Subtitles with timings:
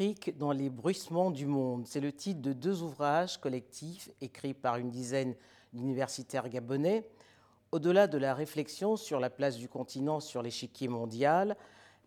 [0.00, 1.86] L'Afrique dans les bruissements du monde.
[1.86, 5.34] C'est le titre de deux ouvrages collectifs écrits par une dizaine
[5.74, 7.06] d'universitaires gabonais.
[7.70, 11.54] Au-delà de la réflexion sur la place du continent sur l'échiquier mondial,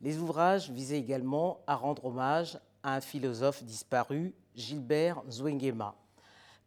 [0.01, 5.93] les ouvrages visaient également à rendre hommage à un philosophe disparu, Gilbert Zwingema.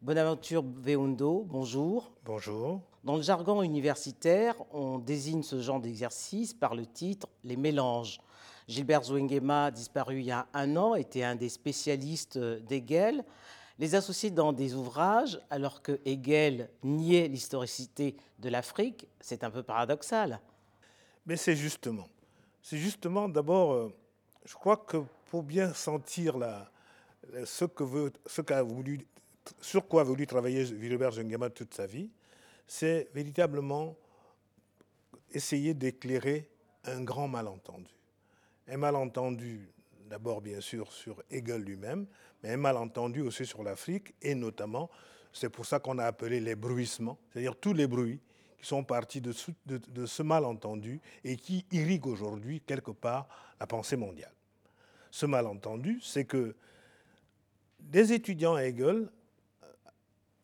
[0.01, 2.09] Bonaventure Veundo, bonjour.
[2.23, 2.79] Bonjour.
[3.03, 8.21] Dans le jargon universitaire, on désigne ce genre d'exercice par le titre Les mélanges.
[8.67, 13.23] Gilbert Zwingema, disparu il y a un an, était un des spécialistes d'Hegel.
[13.79, 19.63] Les associer dans des ouvrages, alors que Hegel niait l'historicité de l'Afrique, c'est un peu
[19.63, 20.41] paradoxal.
[21.25, 22.09] Mais c'est justement.
[22.61, 23.93] C'est justement, d'abord, euh,
[24.45, 24.97] je crois que
[25.29, 26.35] pour bien sentir
[27.45, 28.11] ce que
[29.61, 32.09] sur quoi a voulu travailler Gilbert Zwingema toute sa vie,
[32.65, 33.95] c'est véritablement
[35.31, 36.49] essayer d'éclairer
[36.83, 37.96] un grand malentendu.
[38.69, 39.69] Un malentendu,
[40.09, 42.05] d'abord bien sûr sur Hegel lui-même,
[42.43, 44.89] mais un malentendu aussi sur l'Afrique, et notamment,
[45.31, 48.19] c'est pour ça qu'on a appelé les bruissements, c'est-à-dire tous les bruits
[48.59, 53.27] qui sont partis de, ce malentendu et qui irriguent aujourd'hui quelque part
[53.59, 54.33] la pensée mondiale.
[55.11, 56.55] Ce malentendu, c'est que
[57.79, 59.09] des étudiants à Hegel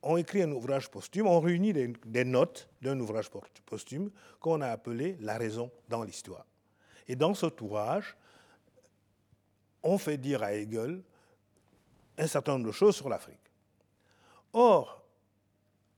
[0.01, 3.29] ont écrit un ouvrage posthume, ont réuni des notes d'un ouvrage
[3.65, 6.45] posthume qu'on a appelé La raison dans l'histoire.
[7.07, 8.15] Et dans cet ouvrage,
[9.81, 11.01] on fait dire à Hegel
[12.17, 13.37] un certain nombre de choses sur l'Afrique.
[14.53, 15.03] Or,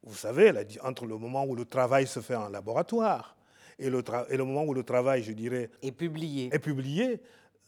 [0.03, 3.35] vous savez, entre le moment où le travail se fait en laboratoire
[3.77, 7.21] et le, et le moment où le travail, je dirais, est publié, est publié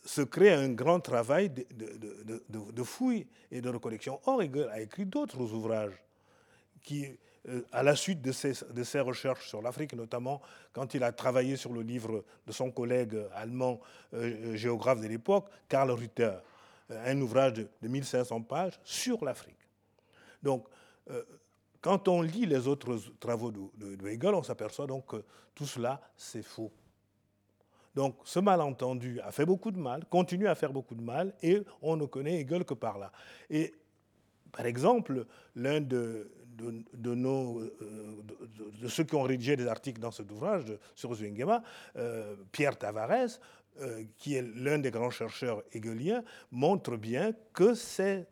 [0.05, 4.21] se crée un grand travail de, de, de, de fouille et de recollection.
[4.25, 6.01] Or, Hegel a écrit d'autres ouvrages
[6.81, 7.17] qui,
[7.71, 10.41] à la suite de ses, recherches sur l'Afrique, notamment
[10.73, 13.79] quand il a travaillé sur le livre de son collègue allemand,
[14.13, 16.37] euh, géographe de l'époque, Karl Rütter,
[16.91, 19.67] euh, un ouvrage de, de 1500 pages sur l'Afrique.
[20.43, 20.65] Donc,
[21.09, 21.23] euh,
[21.81, 25.23] quand on lit les autres travaux de Hegel, on s'aperçoit donc que
[25.55, 26.71] tout cela, c'est faux.
[27.97, 31.63] Donc ce malentendu a fait beaucoup de mal, continue à faire beaucoup de mal, et
[31.81, 33.11] on ne connaît Hegel que par là.
[33.49, 33.73] Et
[34.51, 35.25] par exemple,
[35.55, 37.71] l'un de, de, de, nos, euh,
[38.23, 41.63] de, de, ceux qui ont rédigé des articles dans cet ouvrage sur Zwingema,
[41.95, 43.39] euh, Pierre Tavares,
[43.81, 48.27] euh, qui est l'un des grands chercheurs hegeliens, montre bien que c'est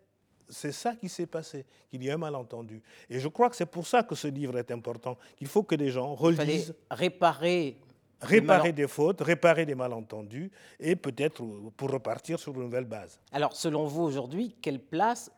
[0.47, 2.80] c'est ça qui s'est passé, qu'il y a un malentendu.
[3.09, 5.74] Et je crois que c'est pour ça que ce livre est important, qu'il faut que
[5.74, 6.75] des gens relisent.
[6.92, 7.80] réparer.
[8.22, 11.44] Réparer des, des fautes, réparer des malentendus, et peut-être
[11.75, 13.19] pour repartir sur de nouvelles bases.
[13.31, 15.31] Alors, selon vous, aujourd'hui, quelle place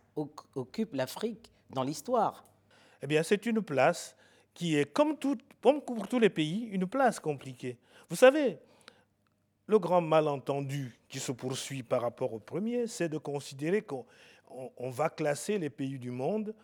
[0.55, 2.43] occupe l'Afrique dans l'histoire?
[3.01, 4.15] Eh bien, c'est une place
[4.53, 7.77] qui est, comme, pour tous les pays, une place compliquée.
[8.09, 8.57] Vous savez,
[9.67, 14.05] le grand malentendu qui se poursuit par rapport au premier, c'est de considérer qu'on
[14.77, 16.55] on va classer les pays du monde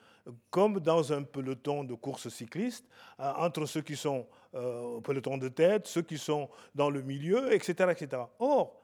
[0.50, 2.86] comme dans un peloton de course cycliste,
[3.18, 7.54] entre ceux qui sont euh, au peloton de tête, ceux qui sont dans le milieu,
[7.54, 8.24] etc., etc.
[8.40, 8.80] Or,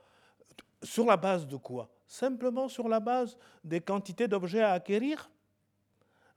[0.84, 1.90] sur la base de quoi?
[2.06, 5.30] Simplement sur la base des quantités d'objets à acquérir?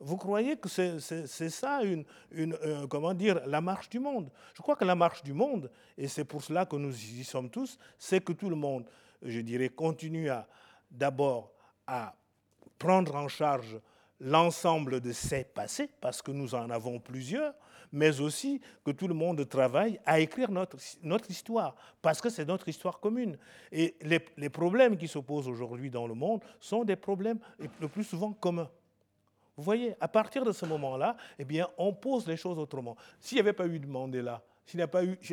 [0.03, 2.05] Vous croyez que c'est ça, une,
[2.35, 4.31] euh, comment dire, la marche du monde?
[4.55, 7.49] Je crois que la marche du monde, et c'est pour cela que nous y sommes
[7.49, 8.85] tous, c'est que tout le monde,
[9.23, 10.47] je dirais, continue à
[10.91, 11.53] d'abord
[11.87, 12.15] à
[12.79, 13.79] prendre en charge
[14.21, 17.55] l'ensemble de ses passés, parce que nous en avons plusieurs,
[17.93, 22.45] mais aussi que tout le monde travaille à écrire notre, notre histoire, parce que c'est
[22.45, 23.37] notre histoire commune.
[23.71, 27.39] Et les, les problèmes qui se posent aujourd'hui dans le monde sont des problèmes
[27.81, 28.71] le plus souvent communs.
[29.57, 32.97] Vous voyez, à partir de ce moment-là, eh bien, on pose les choses autrement.
[33.21, 34.79] S'il n'y avait pas eu de Mandela, s'il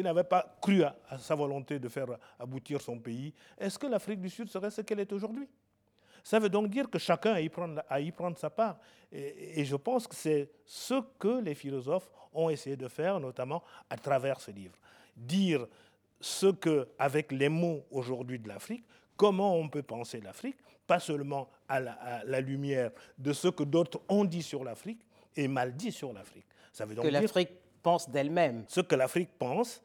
[0.04, 2.08] n'avait pas cru à, sa volonté de faire
[2.38, 5.48] aboutir son pays, est-ce que l'Afrique du Sud serait ce qu'elle est aujourd'hui?
[6.24, 8.78] Ça veut donc dire que chacun a y prendre, y prendre sa part.
[9.12, 13.64] Et, et je pense que c'est ce que les philosophes ont essayé de faire, notamment
[13.90, 14.76] à travers ce livre.
[15.16, 15.66] Dire
[16.20, 18.86] ce que, avec les mots aujourd'hui de l'Afrique,
[19.20, 20.56] comment on peut penser l'Afrique,
[20.88, 25.02] pas seulement à la, à la, lumière de ce que d'autres ont dit sur l'Afrique
[25.36, 26.46] et mal dit sur l'Afrique.
[26.72, 27.50] Ça veut donc que l'Afrique
[27.84, 28.64] pense d'elle-même.
[28.70, 29.82] Ce que l'Afrique pense,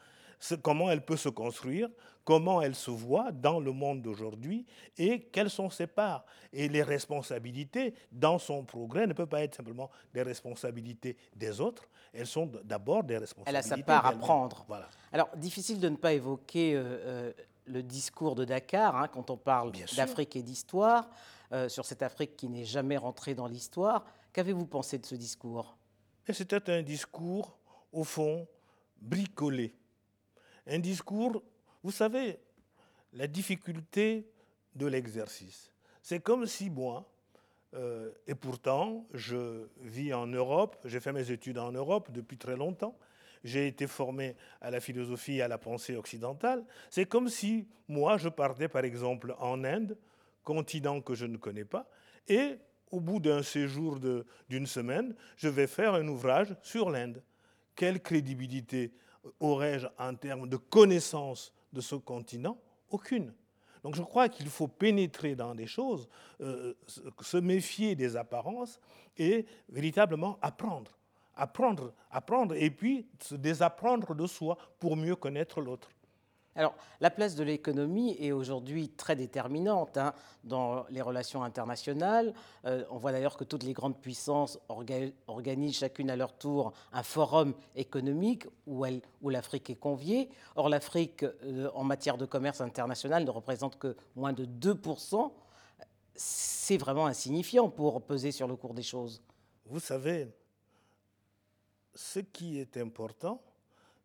[0.62, 1.88] comment elle peut se construire,
[2.24, 4.66] comment elle se voit dans le monde d'aujourd'hui
[4.96, 6.24] et quelles sont ses parts.
[6.52, 11.88] Et les responsabilités dans son progrès ne peuvent pas être simplement des responsabilités des autres,
[12.12, 13.50] elles sont d'abord des responsabilités.
[13.50, 14.64] Elle a sa part à prendre.
[14.68, 14.88] Voilà.
[15.12, 17.32] Alors, difficile de ne pas évoquer euh, euh,
[17.66, 21.08] le discours de Dakar hein, quand on parle d'Afrique et d'histoire,
[21.52, 24.04] euh, sur cette Afrique qui n'est jamais rentrée dans l'histoire.
[24.32, 25.76] Qu'avez-vous pensé de ce discours?
[26.32, 27.56] C'était un discours,
[27.92, 28.46] au fond,
[29.00, 29.74] bricolé.
[30.66, 31.42] Un discours,
[31.82, 32.40] vous savez,
[33.12, 34.30] la difficulté
[34.74, 35.70] de l'exercice,
[36.02, 37.08] C'est comme si moi,
[37.74, 42.56] euh, et pourtant, je vis en Europe, j'ai fait mes études en Europe depuis très
[42.56, 42.96] longtemps,
[43.44, 46.64] j'ai été formé à la philosophie et à la pensée occidentale.
[46.90, 49.96] C'est comme si moi, je partais par exemple en Inde,
[50.42, 51.88] continent que je ne connais pas,
[52.26, 52.56] et
[52.90, 53.98] au bout d'un séjour
[54.48, 57.22] d'une semaine, je vais faire un ouvrage sur l'Inde.
[57.74, 58.92] Quelle crédibilité
[59.40, 62.58] aurais-je en termes de connaissance de ce continent?
[62.90, 63.34] Aucune.
[63.82, 66.08] Donc je crois qu'il faut pénétrer dans des choses,
[66.40, 66.74] euh,
[67.20, 68.80] se méfier des apparences
[69.18, 70.96] et véritablement apprendre.
[71.36, 75.90] Apprendre, apprendre et puis se désapprendre de soi pour mieux connaître l'autre.
[76.56, 80.14] Alors, la place de l'économie est aujourd'hui très déterminante hein,
[80.44, 82.32] dans les relations internationales.
[82.64, 84.60] Euh, on voit d'ailleurs que toutes les grandes puissances
[85.26, 88.84] organisent chacune à leur tour un forum économique où,
[89.28, 90.30] l'Afrique est conviée.
[90.54, 95.32] Or, l'Afrique, euh, en matière de commerce international, ne représente que moins de 2%.
[96.14, 99.20] C'est vraiment insignifiant pour peser sur le cours des choses.
[99.66, 100.28] Vous savez,
[101.94, 103.42] ce qui est important,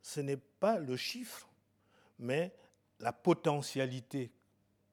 [0.01, 1.49] ce n'est pas le chiffre
[2.19, 2.53] mais
[2.99, 4.31] la potentialité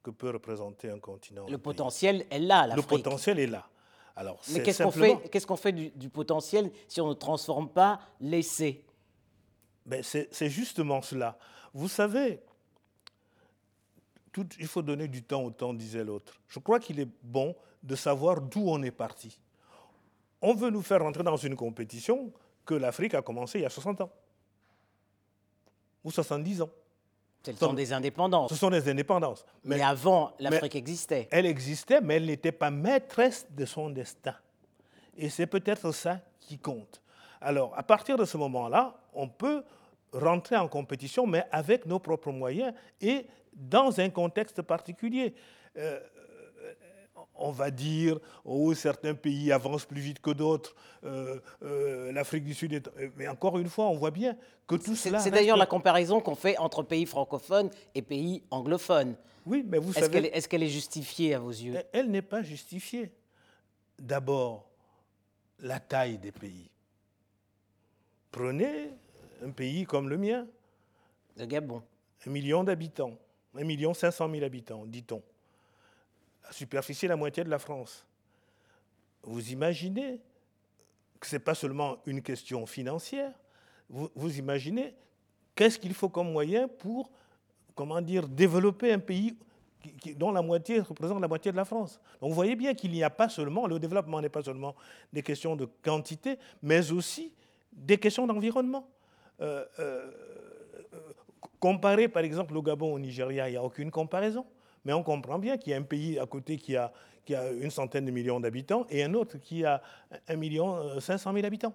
[0.03, 1.47] que peut représenter un continent.
[1.49, 2.91] Le potentiel est là, l'Afrique.
[2.91, 3.69] Le potentiel est là.
[4.15, 8.01] Alors, mais qu'est-ce qu'on fait, qu'est-ce qu'on fait du, potentiel si on ne transforme pas
[8.21, 8.85] l'essai?
[9.85, 11.37] Ben C'est justement cela.
[11.75, 12.41] Vous savez,
[14.33, 16.41] tout, il faut donner du temps au temps, disait l'autre.
[16.49, 19.39] Je crois qu'il est bon de savoir d'où on est parti.
[20.41, 22.33] On veut nous faire rentrer dans une compétition
[22.67, 24.11] que l'Afrique a commencé il y a 60 ans
[26.05, 26.71] ou 70 ans.
[27.45, 28.51] Ce sont des indépendances.
[28.51, 29.45] Ce sont des indépendances.
[29.63, 31.29] Mais, avant, l'Afrique existait.
[31.31, 34.35] Elle existait, mais elle n'était pas maîtresse de son destin.
[35.17, 37.01] Et c'est peut-être ça qui compte.
[37.41, 39.63] Alors, à partir de ce moment-là, on peut
[40.13, 45.35] rentrer en compétition, mais avec nos propres moyens et dans un contexte particulier.
[45.77, 46.01] Euh,
[47.39, 50.75] on va dire, oh, certains pays avancent plus vite que d'autres,
[51.05, 52.89] euh, euh, l'Afrique du Sud est...
[53.17, 54.37] Mais encore une fois, on voit bien
[54.67, 55.19] que tout cela...
[55.19, 59.17] C'est d'ailleurs la comparaison qu'on fait entre pays francophones et pays anglophones.
[59.45, 60.35] Oui, mais vous savez...
[60.37, 61.77] Est-ce qu'elle est, justifiée à vos yeux?
[61.93, 63.13] Elle, n'est pas justifiée.
[63.99, 64.69] D'abord,
[65.61, 66.71] la taille des pays.
[68.31, 68.91] Prenez
[69.45, 70.47] un pays comme le mien.
[71.37, 71.83] Le Gabon.
[72.27, 73.17] Un million d'habitants.
[73.55, 75.23] Un million cinq cent mille habitants, dit-on
[76.47, 78.05] la superficie la moitié de la France.
[79.23, 80.21] Vous imaginez
[81.21, 83.33] que ce n'est pas seulement une question financière,
[83.89, 84.95] vous, imaginez
[85.55, 87.11] qu'est-ce qu'il faut comme moyen pour,
[87.75, 89.37] comment dire, développer un pays
[90.17, 92.01] dont la moitié représente la moitié de la France.
[92.21, 94.75] Donc vous voyez bien qu'il n'y a pas seulement, le développement n'est pas seulement
[95.13, 97.33] des questions de quantité, mais aussi
[97.73, 98.89] des questions d'environnement.
[99.41, 100.11] Euh, euh,
[100.93, 100.99] euh
[101.61, 104.45] comparer par exemple au Gabon au Nigeria, il n'y a aucune comparaison.
[104.87, 106.93] Mais on comprend bien qu'il y a un pays à côté qui a,
[107.25, 109.83] qui a une centaine de millions d'habitants et un autre qui a
[110.29, 111.75] 1 million 500 000 habitants.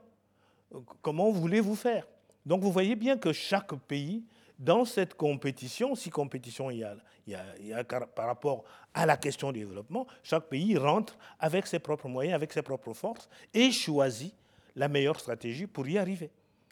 [1.02, 2.08] Comment voulez-vous faire?
[2.46, 4.24] Donc vous voyez bien que chaque pays,
[4.58, 6.96] dans cette compétition, si compétition il y a,
[7.28, 11.80] il y a, par rapport à la question du développement, chaque pays rentre avec ses
[11.80, 14.34] propres moyens, avec ses propres forces et choisit
[14.74, 16.30] la meilleure stratégie pour y arriver.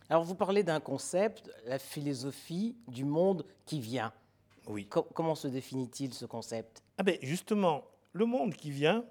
[0.09, 4.13] Alors vous parlez d'un concept, la philosophie du monde qui vient
[4.89, 6.83] comment se définit-il ce concept?
[6.97, 9.03] Ah ben Justement, le monde qui vient,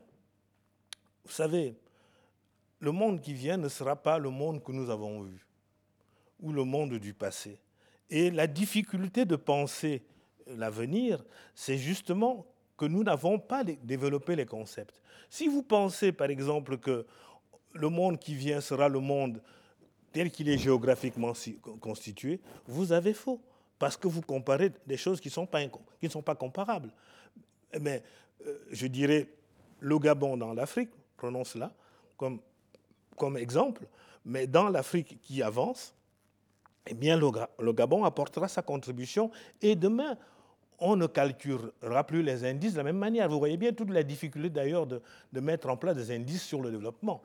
[1.24, 1.76] vous savez,
[2.80, 5.44] le monde qui vient ne sera pas le monde que nous avons vu
[6.40, 7.58] ou le monde du passé.
[8.10, 10.02] Et la difficulté de penser
[10.46, 11.24] l'avenir,
[11.54, 12.46] c'est justement
[12.76, 15.00] que nous n'avons pas développé les concepts.
[15.28, 17.04] Si vous pensez, par exemple, que
[17.74, 19.42] le monde qui vient sera le monde
[20.12, 21.32] tel qu'il est géographiquement
[21.80, 23.40] constitué, vous avez faux
[23.78, 26.90] parce que vous comparez des choses qui, ne sont pas comparables.
[27.80, 28.02] Mais
[28.46, 29.28] euh, je dirais
[29.80, 31.72] le Gabon dans l'Afrique, prenons cela
[32.16, 33.86] comme, exemple,
[34.24, 35.94] mais dans l'Afrique qui avance,
[36.86, 39.30] eh bien le, Gabon apportera sa contribution
[39.62, 40.16] et demain,
[40.80, 43.28] on ne calculera plus les indices de la même manière.
[43.28, 46.70] Vous voyez bien toute la difficulté d'ailleurs de mettre en place des indices sur le
[46.70, 47.22] développement.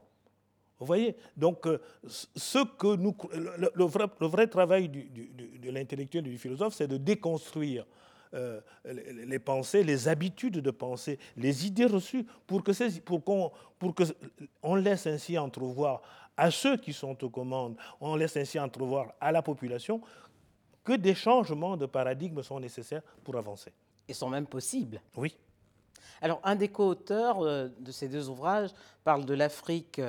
[0.79, 3.83] Vous voyez Donc, euh, ce que nous, le,
[4.25, 7.85] vrai, travail de l'intellectuel et du philosophe, c'est de déconstruire
[8.33, 13.93] euh, les, pensées, les habitudes de pensée, les idées reçues, pour que, pour qu'on, pour
[13.93, 14.03] que
[14.63, 16.01] on laisse ainsi entrevoir
[16.35, 20.01] à ceux qui sont aux commandes, on laisse ainsi entrevoir à la population
[20.83, 23.71] que des changements de paradigme sont nécessaires pour avancer.
[24.07, 24.99] Et sont même possibles.
[25.15, 25.37] Oui.
[26.19, 28.71] Alors, un des co-auteurs euh, de ces deux ouvrages
[29.03, 30.01] parle de l'Afrique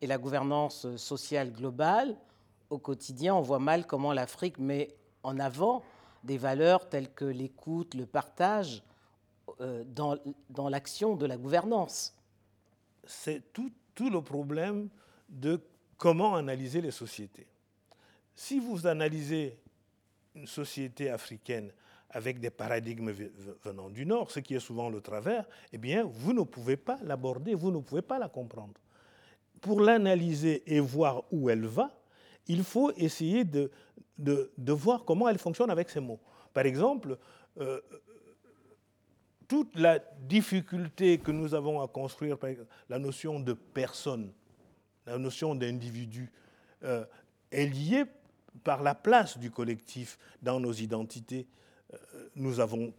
[0.00, 2.16] et la gouvernance sociale globale,
[2.70, 5.82] au quotidien, on voit mal comment l'Afrique met en avant
[6.24, 8.82] des valeurs telles que l'écoute, le partage,
[9.60, 12.14] euh, dans, l'action de la gouvernance.
[13.04, 14.88] C'est tout, tout le problème
[15.28, 15.60] de
[15.96, 17.46] comment analyser les sociétés.
[18.34, 19.58] Si vous analysez
[20.34, 21.72] une société africaine
[22.10, 23.10] avec des paradigmes
[23.62, 26.98] venant du Nord, ce qui est souvent le travers, eh bien, vous ne pouvez pas
[27.02, 28.74] l'aborder, vous ne pouvez pas la comprendre.
[29.60, 31.90] Pour l'analyser et voir où elle va,
[32.46, 33.70] il faut essayer de,
[34.66, 36.20] voir comment elle fonctionne avec ces mots.
[36.52, 37.18] Par exemple,
[37.58, 37.80] euh,
[39.46, 42.38] toute la difficulté que nous avons à construire,
[42.88, 44.32] la notion de personne,
[45.06, 46.32] la notion d'individu,
[46.84, 47.04] euh,
[47.50, 48.04] est liée
[48.64, 51.46] par la place du collectif dans nos identités
[52.34, 52.92] nous avons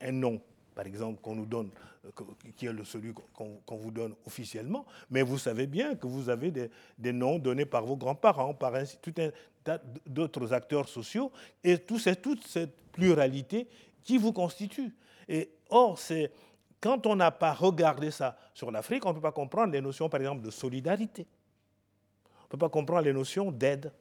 [0.00, 0.40] un nom,
[0.78, 1.72] par exemple, qu'on nous donne,
[2.56, 7.12] qui est celui qu'on vous donne officiellement, mais vous savez bien que vous avez des,
[7.12, 9.30] noms donnés par vos grands-parents, par tout un
[9.64, 11.32] tas d'autres acteurs sociaux,
[11.64, 13.66] et toute cette pluralité
[14.04, 14.94] qui vous constitue.
[15.28, 16.30] Et or, c'est
[16.80, 20.08] quand on n'a pas regardé ça sur l'Afrique, on ne peut pas comprendre les notions,
[20.08, 21.26] par exemple, de solidarité.
[22.42, 23.92] On ne peut pas comprendre les notions d'aide,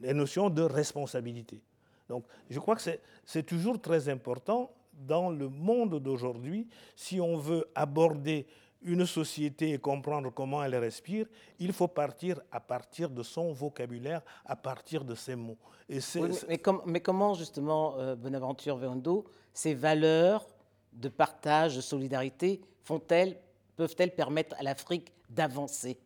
[0.00, 1.62] les notions de responsabilité.
[2.08, 2.82] Donc, je crois que
[3.24, 4.72] c'est toujours très important
[5.06, 8.46] dans le monde d'aujourd'hui, si on veut aborder
[8.82, 11.26] une société et comprendre comment elle respire,
[11.58, 15.58] il faut partir à partir de son vocabulaire, à partir de ses mots.
[15.88, 15.98] Et
[16.86, 20.46] mais, comment justement, euh, Bonaventure Veondo, ces valeurs
[20.92, 23.36] de partage, de solidarité, font-elles,
[23.76, 25.98] peuvent-elles permettre à l'Afrique d'avancer?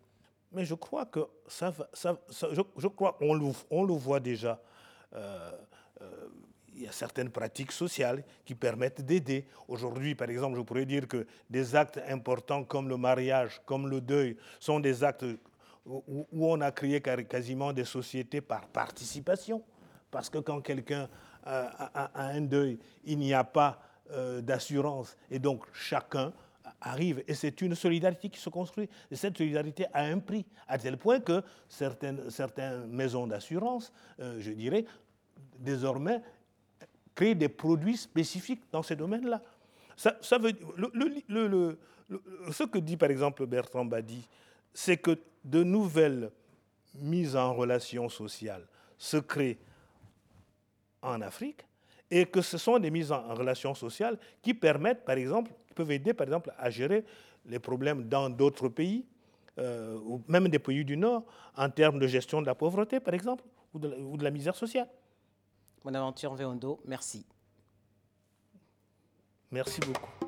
[0.52, 2.18] Mais je crois que ça, ça,
[2.52, 4.60] je, crois on le, on le voit déjà.
[5.14, 5.50] Euh,
[6.00, 6.28] euh,
[6.74, 9.46] il y a certaines pratiques sociales qui permettent d'aider.
[9.68, 14.00] Aujourd'hui, par exemple, je pourrais dire que des actes importants comme le mariage, comme le
[14.00, 15.24] deuil, sont des actes
[15.86, 19.62] où on a créé quasiment des sociétés par participation.
[20.10, 21.08] Parce que quand quelqu'un
[21.44, 23.80] a un deuil, il n'y a pas
[24.12, 25.16] euh, d'assurance.
[25.30, 26.32] Et donc chacun
[26.80, 27.22] arrive.
[27.26, 28.88] Et c'est une solidarité qui se construit.
[29.10, 34.36] Et cette solidarité a un prix, à tel point que certaines, certaines maisons d'assurance, euh,
[34.40, 34.84] je dirais,
[35.58, 36.20] désormais
[37.14, 39.42] créer des produits spécifiques dans ces domaines-là.
[39.96, 40.52] Ça, veut,
[42.50, 44.26] ce que dit par exemple Bertrand Badi,
[44.72, 46.30] c'est que de nouvelles
[46.96, 48.66] mises en relation sociale
[48.98, 49.58] se créent
[51.02, 51.64] en Afrique
[52.10, 55.90] et que ce sont des mises en relation sociale qui permettent, par exemple, qui peuvent
[55.90, 57.04] aider, par exemple, à gérer
[57.46, 59.04] les problèmes dans d'autres pays,
[59.58, 61.24] euh, ou même des pays du Nord,
[61.56, 64.88] en termes de gestion de la pauvreté, par exemple, ou de la misère sociale.
[65.84, 67.26] Bonaventure Veondo, merci.
[69.50, 70.23] Merci beaucoup.